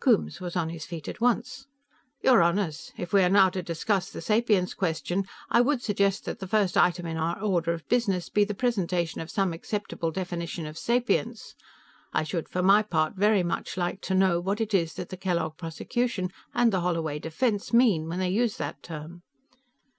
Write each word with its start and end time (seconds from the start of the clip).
Coombes 0.00 0.38
was 0.38 0.54
on 0.54 0.68
his 0.68 0.84
feet 0.84 1.08
at 1.08 1.22
once. 1.22 1.66
"Your 2.20 2.42
Honors, 2.42 2.92
if 2.98 3.14
we 3.14 3.22
are 3.22 3.30
now 3.30 3.48
to 3.48 3.62
discuss 3.62 4.10
the 4.10 4.20
sapience 4.20 4.74
question, 4.74 5.24
I 5.48 5.62
would 5.62 5.80
suggest 5.82 6.26
that 6.26 6.40
the 6.40 6.46
first 6.46 6.76
item 6.76 7.06
on 7.06 7.16
our 7.16 7.40
order 7.40 7.72
of 7.72 7.88
business 7.88 8.28
be 8.28 8.44
the 8.44 8.52
presentation 8.52 9.22
of 9.22 9.30
some 9.30 9.54
acceptable 9.54 10.10
definition 10.10 10.66
of 10.66 10.76
sapience. 10.76 11.54
I 12.12 12.22
should, 12.22 12.50
for 12.50 12.62
my 12.62 12.82
part, 12.82 13.14
very 13.14 13.42
much 13.42 13.78
like 13.78 14.02
to 14.02 14.14
know 14.14 14.40
what 14.40 14.60
it 14.60 14.74
is 14.74 14.92
that 14.96 15.08
the 15.08 15.16
Kellogg 15.16 15.56
prosecution 15.56 16.32
and 16.52 16.70
the 16.70 16.80
Holloway 16.82 17.18
defense 17.18 17.72
mean 17.72 18.10
when 18.10 18.18
they 18.18 18.28
use 18.28 18.58
that 18.58 18.82
term." 18.82 19.22